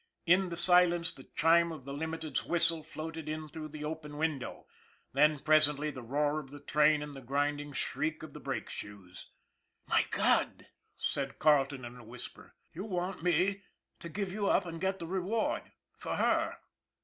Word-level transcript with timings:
In 0.25 0.49
the 0.49 0.57
silence 0.57 1.13
the 1.13 1.25
chime 1.35 1.71
of 1.71 1.85
the 1.85 1.93
Limited's 1.93 2.43
whistle 2.43 2.81
floated 2.81 3.29
in 3.29 3.47
through 3.47 3.67
the 3.67 3.83
open 3.85 4.17
window, 4.17 4.65
then, 5.13 5.37
presently, 5.37 5.91
the 5.91 6.01
roar 6.01 6.39
of 6.39 6.49
the 6.49 6.59
train 6.59 7.03
and 7.03 7.15
the 7.15 7.21
grinding 7.21 7.71
shriek 7.71 8.23
of 8.23 8.33
the 8.33 8.39
brake 8.39 8.67
shoes." 8.67 9.27
My 9.91 10.03
God," 10.09 10.65
said 10.97 11.37
Carleton 11.37 11.85
in 11.85 11.97
a 11.97 12.03
whisper," 12.03 12.55
you 12.73 12.83
want 12.83 13.21
me 13.21 13.61
to 13.99 14.09
give 14.09 14.31
you 14.31 14.49
up 14.49 14.65
and 14.65 14.81
get 14.81 14.97
the 14.97 15.05
reward 15.05 15.71
for 15.99 16.15
her 16.15 16.57